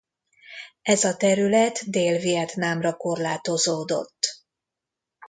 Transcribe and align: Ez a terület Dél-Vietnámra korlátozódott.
Ez 0.81 1.03
a 1.03 1.17
terület 1.17 1.89
Dél-Vietnámra 1.89 2.93
korlátozódott. 2.93 4.43